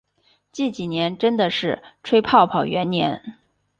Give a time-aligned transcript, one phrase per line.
[0.51, 3.35] 近几年真的都是吹泡泡元年